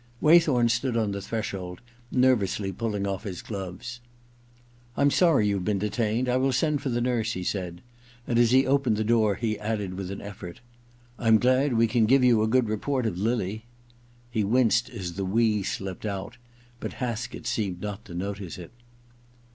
[0.19, 1.79] Waythom stood on the threshold,
[2.11, 3.99] nervously pulling off his gloves.
[4.47, 6.27] * I'm sorry you've been detained.
[6.27, 7.81] I will send for the nurse/ he said;
[8.25, 10.59] and as he opened the door he added with an effort:^
[11.19, 13.65] I'm glad we can give you a good report of lily.'
[14.31, 16.37] He winced as the we slipped out,
[16.79, 18.71] but Haskett seemed not to notice it.